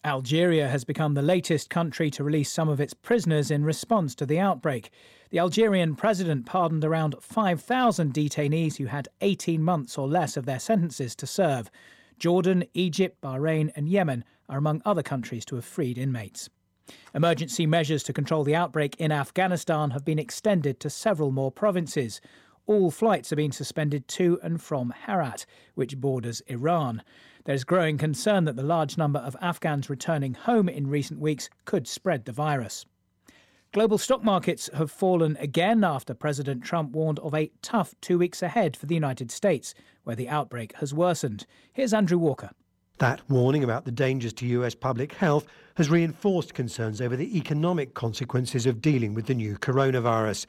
[0.08, 4.24] Algeria has become the latest country to release some of its prisoners in response to
[4.24, 4.90] the outbreak.
[5.28, 10.58] The Algerian president pardoned around 5,000 detainees who had 18 months or less of their
[10.58, 11.70] sentences to serve.
[12.18, 16.48] Jordan, Egypt, Bahrain, and Yemen are among other countries to have freed inmates.
[17.14, 22.22] Emergency measures to control the outbreak in Afghanistan have been extended to several more provinces.
[22.66, 25.44] All flights are being suspended to and from Herat,
[25.74, 27.02] which borders Iran.
[27.48, 31.88] There's growing concern that the large number of Afghans returning home in recent weeks could
[31.88, 32.84] spread the virus.
[33.72, 38.42] Global stock markets have fallen again after President Trump warned of a tough two weeks
[38.42, 39.72] ahead for the United States,
[40.04, 41.46] where the outbreak has worsened.
[41.72, 42.50] Here's Andrew Walker.
[42.98, 45.46] That warning about the dangers to US public health
[45.78, 50.44] has reinforced concerns over the economic consequences of dealing with the new coronavirus.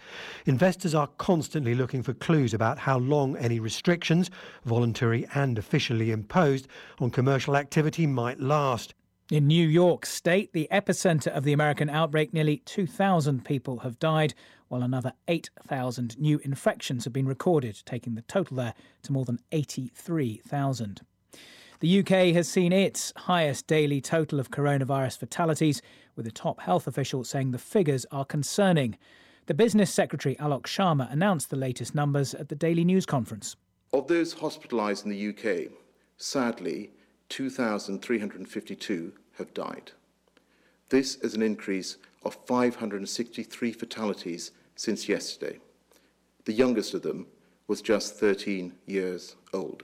[0.48, 4.32] Investors are constantly looking for clues about how long any restrictions,
[4.66, 6.68] voluntary and officially imposed,
[7.00, 8.96] on commercial activity might last.
[9.30, 14.34] In New York State, the epicenter of the American outbreak, nearly 2,000 people have died,
[14.68, 19.38] while another 8,000 new infections have been recorded, taking the total there to more than
[19.52, 21.02] 83,000.
[21.82, 25.82] The UK has seen its highest daily total of coronavirus fatalities,
[26.18, 28.98] with a top health official saying the figures are concerning.
[29.46, 33.56] The business secretary Alok Sharma announced the latest numbers at the Daily News Conference.
[33.94, 35.72] Of those hospitalised in the UK,
[36.18, 36.92] sadly,
[37.30, 39.94] 2,352 have died.
[40.90, 45.60] This is an increase of 563 fatalities since yesterday.
[46.44, 47.28] The youngest of them
[47.68, 49.84] was just 13 years old.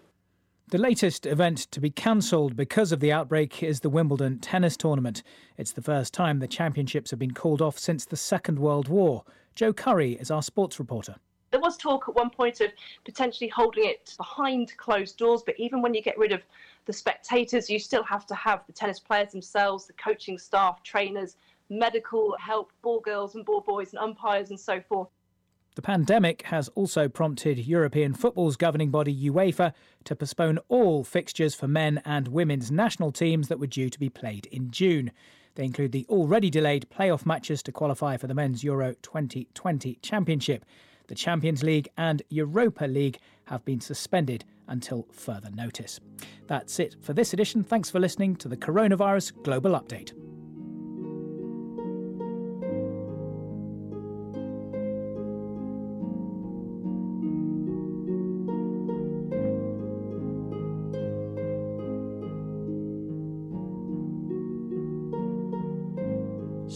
[0.69, 5.21] The latest event to be cancelled because of the outbreak is the Wimbledon tennis tournament.
[5.57, 9.23] It's the first time the championships have been called off since the Second World War.
[9.53, 11.17] Joe Curry is our sports reporter.
[11.51, 12.71] There was talk at one point of
[13.03, 16.41] potentially holding it behind closed doors, but even when you get rid of
[16.85, 21.35] the spectators, you still have to have the tennis players themselves, the coaching staff, trainers,
[21.69, 25.09] medical help, ball girls and ball boys, and umpires and so forth.
[25.75, 29.73] The pandemic has also prompted European football's governing body UEFA
[30.05, 34.09] to postpone all fixtures for men and women's national teams that were due to be
[34.09, 35.11] played in June.
[35.55, 40.63] They include the already delayed playoff matches to qualify for the Men's Euro 2020 Championship.
[41.07, 45.99] The Champions League and Europa League have been suspended until further notice.
[46.47, 47.65] That's it for this edition.
[47.65, 50.13] Thanks for listening to the Coronavirus Global Update.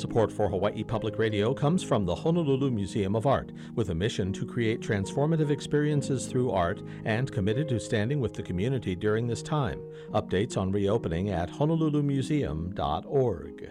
[0.09, 4.33] Support for Hawaii Public Radio comes from the Honolulu Museum of Art, with a mission
[4.33, 9.43] to create transformative experiences through art and committed to standing with the community during this
[9.43, 9.79] time.
[10.11, 13.69] Updates on reopening at honolulumuseum.org.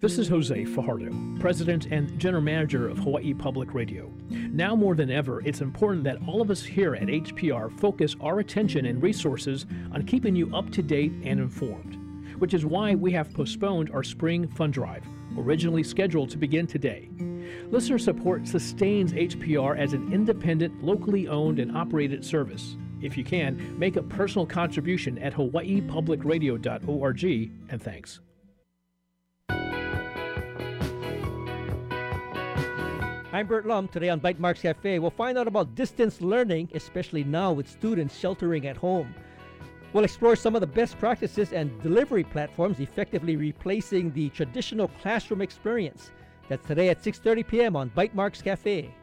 [0.00, 4.12] This is Jose Fajardo, President and General Manager of Hawaii Public Radio.
[4.28, 8.40] Now more than ever, it's important that all of us here at HPR focus our
[8.40, 11.95] attention and resources on keeping you up to date and informed,
[12.38, 15.04] which is why we have postponed our spring fund drive,
[15.38, 17.08] originally scheduled to begin today.
[17.70, 22.76] Listener support sustains HPR as an independent, locally owned, and operated service.
[23.00, 27.24] If you can, make a personal contribution at hawaiipublicradio.org,
[27.68, 28.20] and thanks.
[33.32, 33.88] I'm Bert Lum.
[33.88, 38.66] Today on Bytemarks Cafe, we'll find out about distance learning, especially now with students sheltering
[38.66, 39.14] at home.
[39.96, 45.40] We'll explore some of the best practices and delivery platforms effectively replacing the traditional classroom
[45.40, 46.10] experience.
[46.50, 47.76] That's today at 6:30 p.m.
[47.76, 48.94] on Bytemarks Cafe.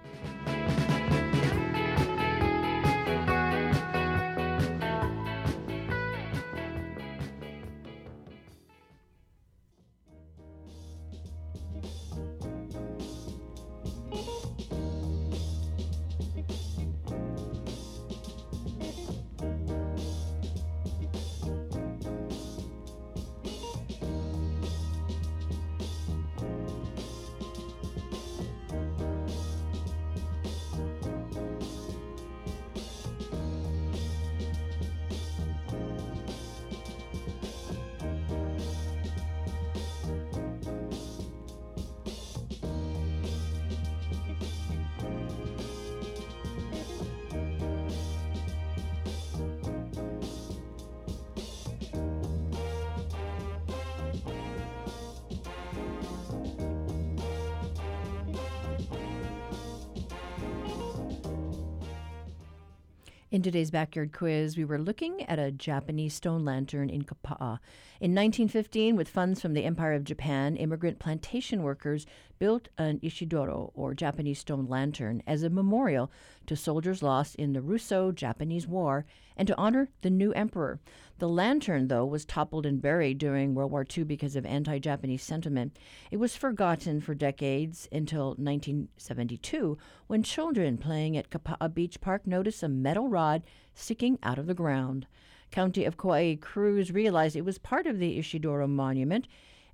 [63.34, 67.58] In today's backyard quiz, we were looking at a Japanese stone lantern in Kapa'a.
[68.04, 72.06] In 1915, with funds from the Empire of Japan, immigrant plantation workers
[72.38, 76.12] built an ishidoro, or Japanese stone lantern, as a memorial
[76.48, 79.06] to soldiers lost in the Russo Japanese War
[79.38, 80.82] and to honor the new emperor.
[81.20, 85.24] The lantern, though, was toppled and buried during World War II because of anti Japanese
[85.24, 85.80] sentiment.
[86.12, 89.78] It was forgotten for decades until 1972
[90.08, 93.44] when children playing at Kapa'a Beach Park noticed a metal rod
[93.74, 95.08] sticking out of the ground.
[95.54, 99.28] County of Kauai crews realized it was part of the Ishidoro Monument.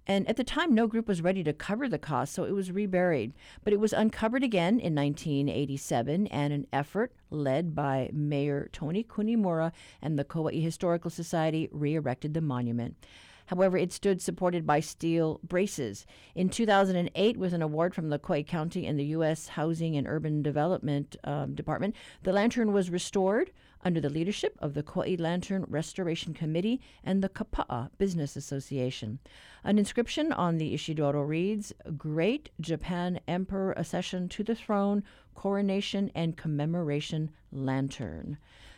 [0.06, 2.72] And at the time, no group was ready to cover the cost, so it was
[2.72, 3.32] reburied.
[3.64, 9.72] But it was uncovered again in 1987, and an effort led by Mayor Tony Kunimura
[10.02, 12.98] and the Kauai Historical Society re erected the monument.
[13.46, 16.06] However, it stood supported by steel braces.
[16.36, 19.48] In 2008, with an award from the Kauai County and the U.S.
[19.48, 23.52] Housing and Urban Development um, Department, the lantern was restored
[23.84, 29.20] under the leadership of the Kauai Lantern Restoration Committee and the Kapa'a Business Association.
[29.64, 35.04] An inscription on the Ishidoro reads Great Japan Emperor Accession to the Throne,
[35.36, 38.38] Coronation and Commemoration Lantern.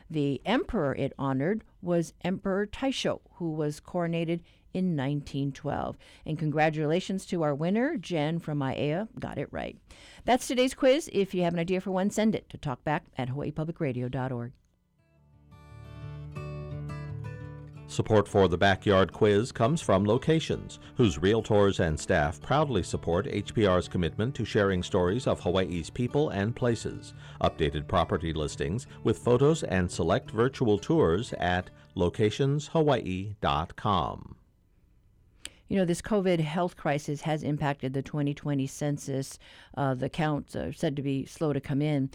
[0.09, 4.41] The emperor it honored was Emperor Taisho, who was coronated
[4.73, 5.97] in 1912.
[6.25, 9.07] And congratulations to our winner, Jen from Aiea.
[9.19, 9.77] Got it right.
[10.25, 11.09] That's today's quiz.
[11.13, 14.51] If you have an idea for one, send it to talkback at hawaiipublicradio.org.
[17.91, 23.89] Support for the Backyard Quiz comes from Locations, whose realtors and staff proudly support HPR's
[23.89, 27.13] commitment to sharing stories of Hawaii's people and places.
[27.41, 34.35] Updated property listings with photos and select virtual tours at locationshawaii.com.
[35.71, 39.39] You know, this COVID health crisis has impacted the 2020 census.
[39.77, 42.09] Uh, the counts are said to be slow to come in.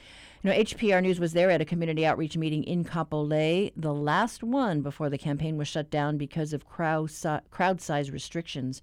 [0.46, 4.80] Know, HPR News was there at a community outreach meeting in Kapolei, the last one
[4.80, 8.80] before the campaign was shut down because of crowd, si- crowd size restrictions.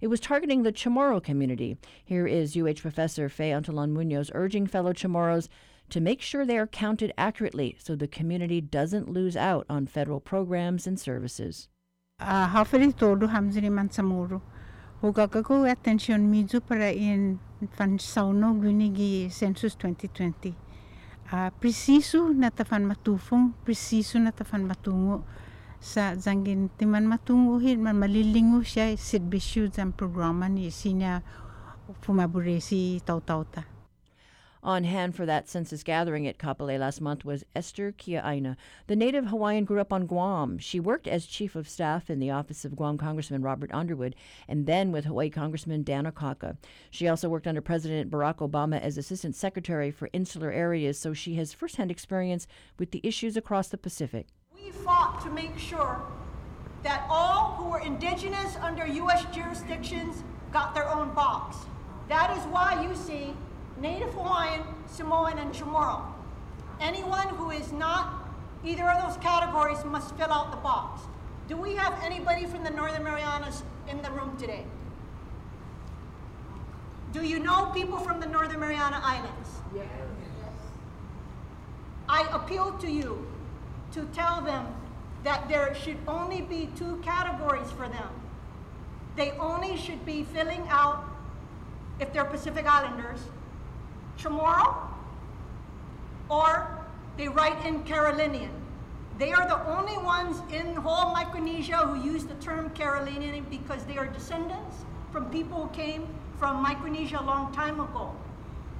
[0.00, 1.76] It was targeting the Chamorro community.
[2.04, 5.48] Here is UH Professor Faye Untalan Munoz urging fellow Chamorros
[5.88, 10.20] to make sure they are counted accurately so the community doesn't lose out on federal
[10.20, 11.68] programs and services.
[13.90, 14.40] samuro
[15.02, 17.40] hugaga ko attention mizu para in
[17.72, 18.54] fan sauno
[19.28, 20.54] census 2020
[21.30, 25.22] uh, preciso na tafan matufong preciso na tafan matungo.
[25.80, 31.24] Sa zangin timan matungo hin man malilingo siya sirbisyo zang programa ni sinya
[32.04, 33.69] fumaburesi tau-tau ta
[34.62, 38.56] On hand for that census gathering at Kapolei last month was Esther Kia'aina.
[38.88, 40.58] The native Hawaiian grew up on Guam.
[40.58, 44.14] She worked as chief of staff in the office of Guam Congressman Robert Underwood
[44.46, 46.58] and then with Hawaii Congressman Dan Akaka.
[46.90, 51.36] She also worked under President Barack Obama as assistant secretary for insular areas, so she
[51.36, 52.46] has firsthand experience
[52.78, 54.26] with the issues across the Pacific.
[54.54, 56.02] We fought to make sure
[56.82, 59.24] that all who were indigenous under U.S.
[59.34, 61.56] jurisdictions got their own box.
[62.08, 63.34] That is why you see
[63.80, 66.02] Native Hawaiian, Samoan, and Chamorro.
[66.80, 68.28] Anyone who is not
[68.64, 71.02] either of those categories must fill out the box.
[71.48, 74.64] Do we have anybody from the Northern Marianas in the room today?
[77.12, 79.48] Do you know people from the Northern Mariana Islands?
[79.74, 79.86] Yes.
[82.08, 83.26] I appeal to you
[83.92, 84.66] to tell them
[85.24, 88.08] that there should only be two categories for them.
[89.16, 91.04] They only should be filling out,
[91.98, 93.20] if they're Pacific Islanders,
[94.20, 94.76] Chamorro,
[96.28, 96.78] or
[97.16, 98.50] they write in Carolinian.
[99.18, 103.98] They are the only ones in whole Micronesia who use the term Carolinian because they
[103.98, 106.06] are descendants from people who came
[106.38, 108.14] from Micronesia a long time ago.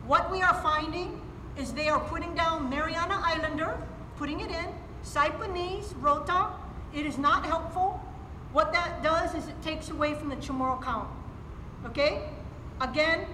[0.06, 1.20] What we are finding
[1.58, 3.76] is they are putting down Mariana Islander,
[4.16, 4.66] putting it in,
[5.02, 6.48] Saipanese, Rota.
[6.94, 8.00] It is not helpful.
[8.52, 11.08] What that does is it takes away from the Chamorro count.
[11.86, 12.28] Okay?
[12.80, 13.26] Again,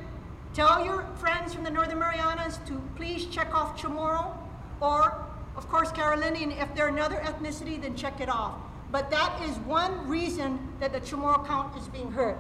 [0.57, 4.39] Tell your friends from the Northern Marianas to please check off Chamorro
[4.81, 5.23] or,
[5.55, 6.51] of course, Carolinian.
[6.51, 8.55] If they're another ethnicity, then check it off.
[8.91, 12.39] But that is one reason that the Chamorro count is being heard.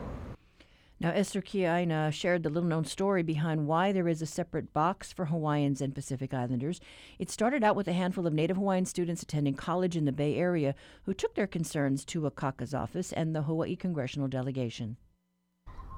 [0.98, 5.12] Now, Esther Kia'aina shared the little known story behind why there is a separate box
[5.12, 6.80] for Hawaiians and Pacific Islanders.
[7.18, 10.36] It started out with a handful of Native Hawaiian students attending college in the Bay
[10.36, 14.96] Area who took their concerns to Akaka's office and the Hawaii congressional delegation.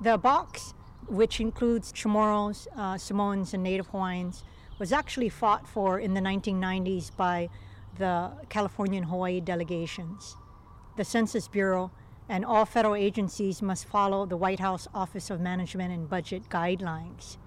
[0.00, 0.74] The box
[1.09, 4.44] which includes Chamorros, uh, Samoans, and Native Hawaiians,
[4.78, 7.48] was actually fought for in the 1990s by
[7.98, 10.36] the California and Hawaii delegations.
[10.96, 11.90] The Census Bureau
[12.28, 17.38] and all federal agencies must follow the White House Office of Management and Budget guidelines.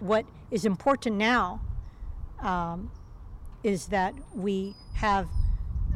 [0.00, 1.60] What is important now
[2.40, 2.90] um,
[3.62, 5.28] is that we have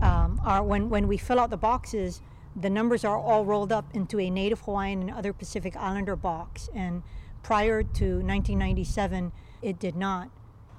[0.02, 2.20] um, our when when we fill out the boxes,
[2.56, 6.68] the numbers are all rolled up into a Native Hawaiian and other Pacific Islander box.
[6.74, 7.02] And
[7.42, 9.32] prior to 1997,
[9.62, 10.30] it did not.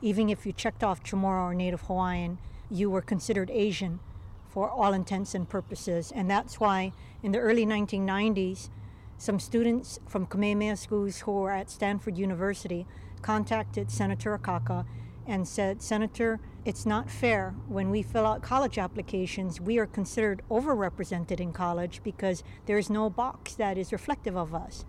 [0.02, 2.38] Even if you checked off Chamorro or Native Hawaiian,
[2.70, 4.00] you were considered Asian
[4.48, 6.12] for all intents and purposes.
[6.16, 8.70] And that's why in the early 1990s,
[9.18, 12.86] some students from Kamehameha schools who were at Stanford University
[13.22, 14.86] contacted Senator Akaka
[15.28, 20.42] and said, Senator, it's not fair when we fill out college applications, we are considered
[20.50, 24.86] overrepresented in college because there's no box that is reflective of us.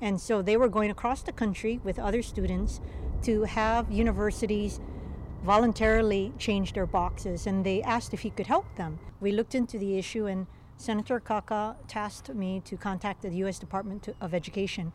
[0.00, 2.80] And so they were going across the country with other students
[3.22, 4.80] to have universities
[5.44, 8.98] voluntarily change their boxes and they asked if he could help them.
[9.20, 14.08] We looked into the issue and Senator Akaka tasked me to contact the US Department
[14.20, 14.92] of Education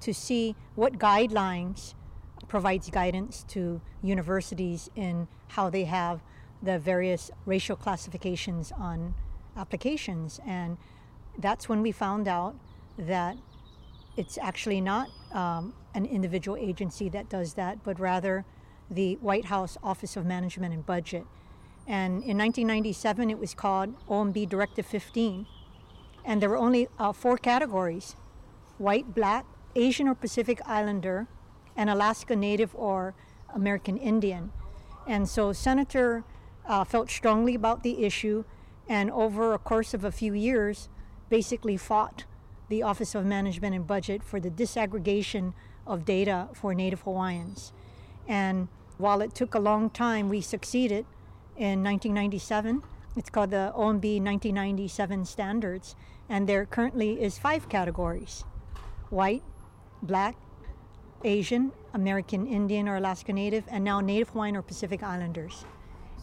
[0.00, 1.94] to see what guidelines
[2.44, 6.20] provides guidance to universities in how they have
[6.62, 9.14] the various racial classifications on
[9.56, 10.40] applications.
[10.46, 10.78] And
[11.38, 12.54] that's when we found out
[12.98, 13.36] that
[14.16, 18.44] it's actually not um, an individual agency that does that, but rather
[18.90, 21.26] the White House Office of Management and Budget.
[21.86, 25.46] And in 1997, it was called OMB Directive 15.
[26.24, 28.16] And there were only uh, four categories
[28.78, 31.26] white, black, Asian or Pacific Islander,
[31.76, 33.14] an Alaska Native or
[33.54, 34.52] American Indian.
[35.06, 36.24] And so Senator
[36.66, 38.44] uh, felt strongly about the issue
[38.88, 40.88] and over a course of a few years
[41.30, 42.24] basically fought
[42.68, 45.52] the Office of Management and Budget for the disaggregation
[45.86, 47.72] of data for Native Hawaiians.
[48.26, 51.04] And while it took a long time, we succeeded
[51.56, 52.82] in 1997.
[53.16, 55.94] It's called the OMB 1997 standards,
[56.28, 58.44] and there currently is five categories
[59.10, 59.42] white,
[60.02, 60.36] black,
[61.24, 65.64] Asian, American Indian or Alaska Native, and now Native Hawaiian or Pacific Islanders.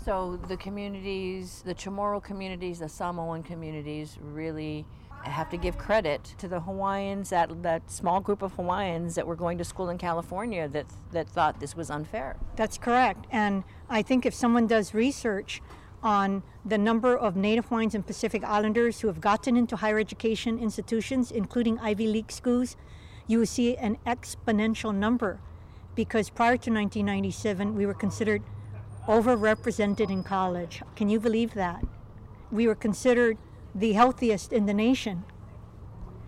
[0.05, 4.85] So the communities, the Chamorro communities, the Samoan communities really
[5.23, 9.35] have to give credit to the Hawaiians, that, that small group of Hawaiians that were
[9.35, 12.37] going to school in California that, that thought this was unfair.
[12.55, 13.27] That's correct.
[13.31, 15.61] And I think if someone does research
[16.01, 20.57] on the number of Native Hawaiians and Pacific Islanders who have gotten into higher education
[20.57, 22.75] institutions, including Ivy League schools,
[23.27, 25.39] you will see an exponential number
[25.95, 28.41] because prior to 1997, we were considered
[29.07, 30.81] overrepresented in college.
[30.95, 31.83] Can you believe that?
[32.51, 33.37] We were considered
[33.73, 35.23] the healthiest in the nation.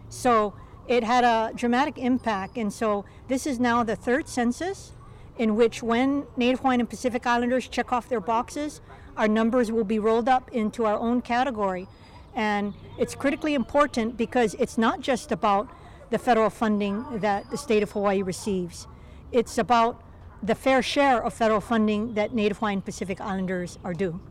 [0.10, 0.54] So
[0.88, 2.58] it had a dramatic impact.
[2.58, 4.94] And so this is now the third census.
[5.38, 8.82] in which when Native Hawaiian and Pacific Islanders check off their boxes,
[9.18, 11.88] our numbers will be rolled up into our own category.
[12.36, 15.70] And it's critically important because it's not just about
[16.14, 18.86] the federal funding that the state of Hawaii receives.
[19.32, 20.03] It's about
[20.43, 24.22] the fair share of federal funding that Native Hawaiian Pacific Islanders are due.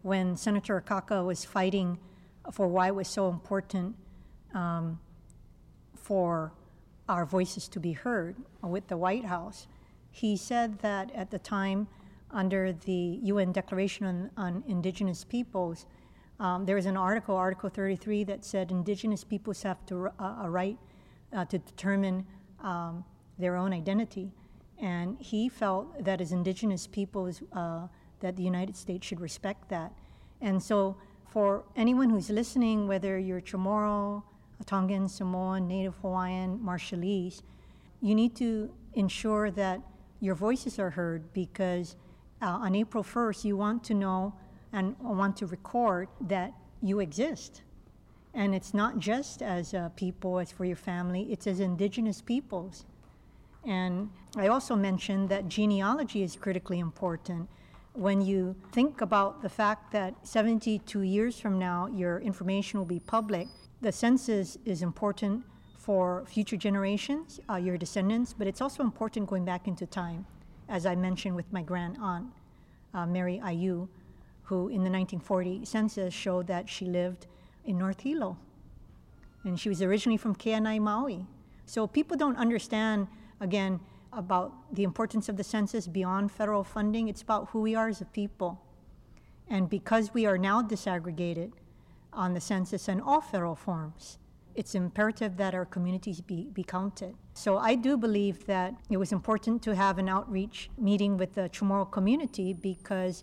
[0.00, 1.98] When Senator Akaka was fighting
[2.50, 3.94] for why it was so important
[4.54, 4.98] um,
[5.94, 6.54] for
[7.10, 9.66] our voices to be heard with the White House,
[10.10, 11.88] he said that at the time,
[12.30, 15.84] under the UN Declaration on, on Indigenous Peoples,
[16.40, 20.48] um, there was an article, Article 33, that said Indigenous peoples have to, uh, a
[20.48, 20.78] right
[21.32, 22.26] uh, to determine
[22.62, 23.04] um,
[23.38, 24.32] their own identity.
[24.78, 27.88] And he felt that as Indigenous peoples, uh,
[28.20, 29.92] that the United States should respect that.
[30.40, 30.96] And so,
[31.30, 34.22] for anyone who's listening, whether you're Chamorro,
[34.66, 37.42] Tongan, Samoan, Native Hawaiian, Marshallese,
[38.00, 39.80] you need to ensure that
[40.20, 41.96] your voices are heard because
[42.40, 44.34] uh, on April 1st, you want to know
[44.72, 46.52] and want to record that
[46.82, 47.62] you exist.
[48.38, 52.84] And it's not just as a people, as for your family, it's as indigenous peoples.
[53.66, 57.48] And I also mentioned that genealogy is critically important.
[57.94, 63.00] When you think about the fact that 72 years from now, your information will be
[63.00, 63.48] public,
[63.80, 65.42] the census is important
[65.76, 70.24] for future generations, uh, your descendants, but it's also important going back into time,
[70.68, 72.28] as I mentioned with my grand aunt,
[72.94, 73.88] uh, Mary Ayu,
[74.44, 77.26] who in the 1940 census showed that she lived
[77.68, 78.38] in North Hilo.
[79.44, 81.26] And she was originally from Keanae, Maui.
[81.66, 83.06] So people don't understand,
[83.40, 83.78] again,
[84.12, 87.08] about the importance of the census beyond federal funding.
[87.08, 88.60] It's about who we are as a people.
[89.48, 91.52] And because we are now disaggregated
[92.12, 94.18] on the census and all federal forms,
[94.54, 97.14] it's imperative that our communities be, be counted.
[97.34, 101.48] So I do believe that it was important to have an outreach meeting with the
[101.50, 103.22] Chamorro community because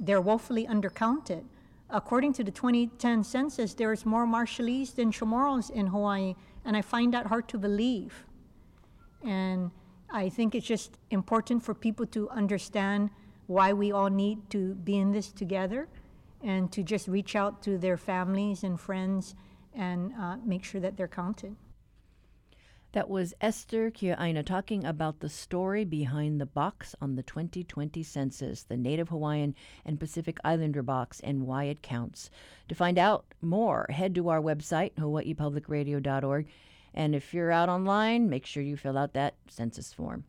[0.00, 1.44] they're woefully undercounted.
[1.94, 6.34] According to the 2010 census, there's more Marshallese than Chamorros in Hawaii,
[6.64, 8.24] and I find that hard to believe.
[9.22, 9.70] And
[10.10, 13.10] I think it's just important for people to understand
[13.46, 15.86] why we all need to be in this together
[16.42, 19.34] and to just reach out to their families and friends
[19.74, 21.56] and uh, make sure that they're counted.
[22.92, 28.64] That was Esther Kia'aina talking about the story behind the box on the 2020 census,
[28.64, 29.54] the Native Hawaiian
[29.86, 32.28] and Pacific Islander box, and why it counts.
[32.68, 36.46] To find out more, head to our website, hawaiipublicradio.org.
[36.92, 40.24] And if you're out online, make sure you fill out that census form.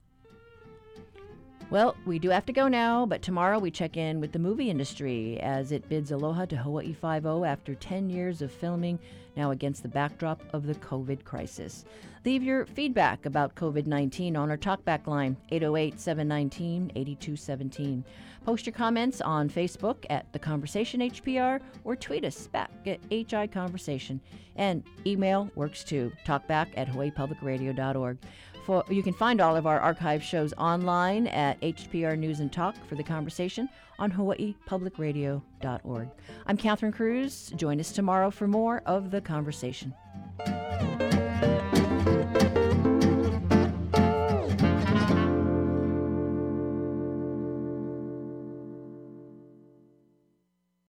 [1.73, 4.69] Well, we do have to go now, but tomorrow we check in with the movie
[4.69, 8.99] industry as it bids aloha to Hawaii 5-0 after 10 years of filming,
[9.35, 11.83] now against the backdrop of the COVID crisis.
[12.25, 18.05] Leave your feedback about COVID 19 on our talkback line, 808 719 8217.
[18.45, 23.47] Post your comments on Facebook at The Conversation HPR or tweet us back at HI
[23.47, 24.21] Conversation.
[24.57, 28.17] And email works too, talkback at hawaiipublicradio.org.
[28.65, 32.75] For, you can find all of our archive shows online at HPR News and Talk
[32.87, 33.67] for the conversation
[33.99, 36.09] on hawaiipublicradio.org.
[36.47, 37.51] I'm Catherine Cruz.
[37.57, 39.93] Join us tomorrow for more of the conversation.